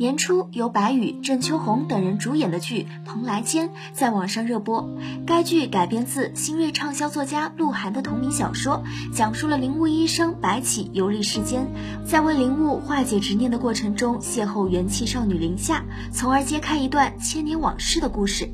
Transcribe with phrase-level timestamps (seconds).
[0.00, 4.96] 年初由白宇、郑秋红等人主演的剧《蓬莱间》在网上热播。
[5.26, 8.82] 该剧改编自新锐畅销作家鹿晗的同名小说，
[9.12, 11.66] 讲述了灵物医生白起游历世间，
[12.02, 18.48] 在为灵物化解执念的过程中，邂逅元气少女林夏，从而揭开一段千年往事的故事。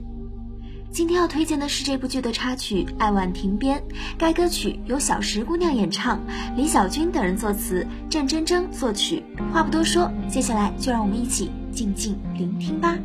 [0.93, 3.79] 今天要推荐的是这部剧的插曲《爱晚亭边》，
[4.17, 6.19] 该歌曲由小石姑娘演唱，
[6.57, 9.23] 李小军等人作词，郑铮铮作曲。
[9.53, 12.97] 话不多说，接下来就让我们一起静静聆听吧。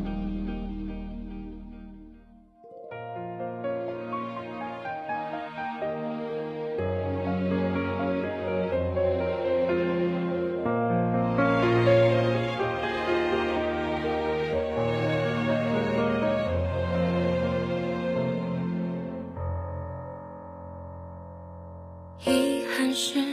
[22.94, 23.24] 是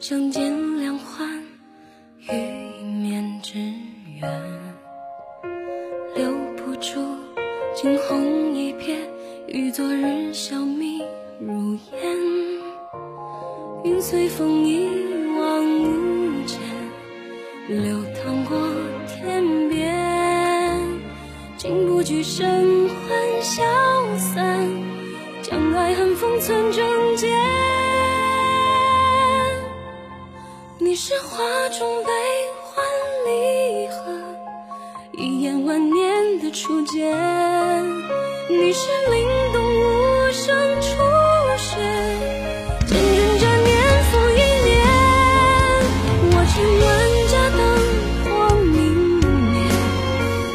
[0.00, 1.42] 相见两欢，
[2.18, 2.32] 欲
[2.80, 3.58] 一面之
[4.20, 4.42] 缘，
[6.16, 7.00] 留不住
[7.74, 8.96] 惊鸿一瞥，
[9.46, 11.04] 与昨日消弭
[11.40, 12.16] 如烟。
[13.84, 14.88] 云随风一
[15.38, 16.60] 往无前，
[17.68, 18.58] 流淌过
[19.06, 20.80] 天边，
[21.56, 23.62] 经不惧神魂消
[24.18, 24.68] 散，
[25.42, 27.15] 将爱恨封存中
[30.98, 32.10] 是画中悲
[32.64, 32.82] 欢
[33.26, 33.96] 离合，
[35.12, 37.14] 一眼万年的初见。
[38.48, 40.88] 你是灵动无声初
[41.58, 41.76] 雪，
[42.86, 44.72] 见证着年复一年。
[46.32, 46.88] 我千万
[47.28, 47.60] 家灯
[48.24, 48.24] 火
[48.64, 48.74] 明
[49.52, 49.54] 灭，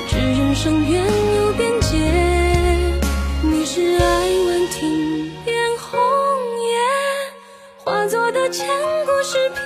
[0.09, 1.87] 只人生缘有边界。
[3.43, 4.03] 你是爱
[4.47, 5.99] 晚亭边红
[6.57, 6.73] 叶，
[7.77, 8.67] 化作的千
[9.05, 9.60] 古诗篇。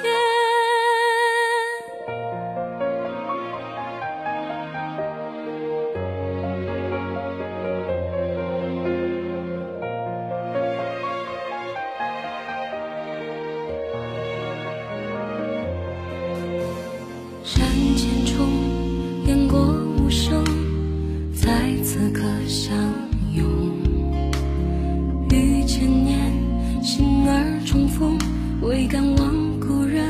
[28.76, 30.04] 未敢忘故人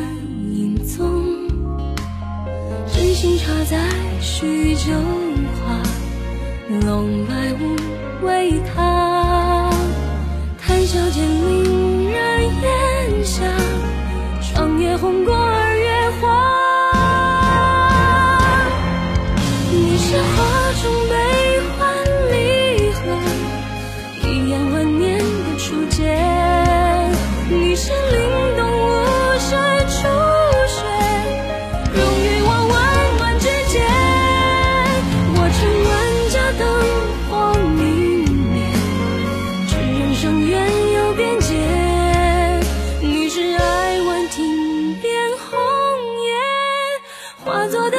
[0.52, 1.24] 影踪，
[2.92, 3.78] 真心插在
[4.20, 4.92] 许久
[5.62, 5.84] 花，
[6.84, 7.76] 笼白无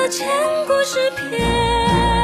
[0.09, 0.27] 千
[0.67, 2.16] 古诗篇。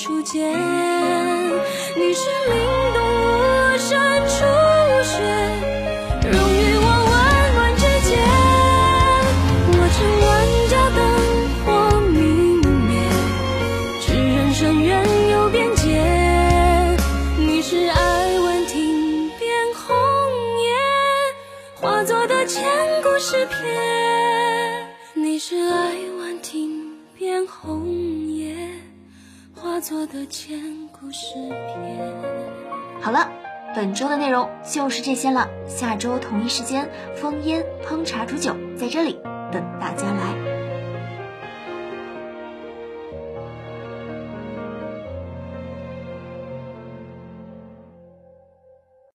[0.00, 2.52] 初见，你是凛
[2.94, 3.98] 冬无声
[4.28, 4.36] 初
[5.02, 5.18] 雪，
[6.22, 7.12] 融于我温
[7.56, 8.08] 暖指尖。
[9.74, 10.30] 我趁万
[10.70, 10.98] 家灯
[11.64, 11.66] 火
[12.12, 12.16] 明
[12.86, 12.94] 灭，
[14.06, 14.88] 知人生缘
[15.32, 15.82] 有边界。
[17.36, 19.96] 你是爱问亭边红
[20.62, 20.70] 叶，
[21.74, 22.62] 化作的千
[23.02, 23.97] 古诗篇。
[29.80, 31.98] 做的千古诗篇。
[33.00, 33.30] 好了。
[33.76, 35.46] 本周的内容就是这些了。
[35.68, 39.20] 下周同一时间，风烟烹茶煮酒在这里
[39.52, 40.47] 等大家来。